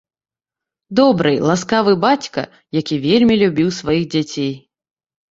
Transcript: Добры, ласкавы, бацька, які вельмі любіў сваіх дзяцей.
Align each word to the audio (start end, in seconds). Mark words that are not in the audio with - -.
Добры, 0.99 1.33
ласкавы, 1.49 1.91
бацька, 2.05 2.43
які 2.77 2.95
вельмі 3.03 3.35
любіў 3.43 3.69
сваіх 3.81 4.07
дзяцей. 4.15 4.49